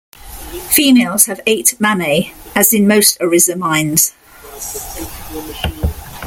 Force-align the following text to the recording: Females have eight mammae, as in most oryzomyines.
Females 0.71 1.27
have 1.27 1.39
eight 1.45 1.75
mammae, 1.79 2.33
as 2.55 2.73
in 2.73 2.87
most 2.87 3.19
oryzomyines. 3.19 4.13